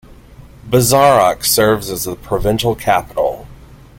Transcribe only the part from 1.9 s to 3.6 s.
as the provincial capital.